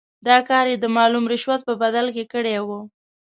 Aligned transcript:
دا 0.27 0.37
کار 0.49 0.65
یې 0.71 0.77
د 0.79 0.85
معلوم 0.95 1.23
رشوت 1.33 1.61
په 1.67 1.73
بدل 1.81 2.05
کې 2.15 2.23
کړی 2.33 2.55
وو. 2.67 2.79